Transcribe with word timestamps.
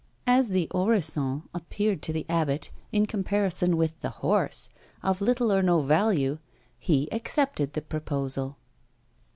As 0.25 0.49
the 0.49 0.67
orisons 0.73 1.43
appeared 1.53 2.01
to 2.01 2.11
the 2.11 2.25
abbot, 2.27 2.71
in 2.91 3.05
comparison 3.05 3.77
with 3.77 4.01
the 4.01 4.09
horse, 4.09 4.71
of 5.03 5.21
little 5.21 5.51
or 5.53 5.61
no 5.61 5.79
value, 5.81 6.39
he 6.79 7.07
accepted 7.11 7.73
the 7.73 7.83
proposal. 7.83 8.57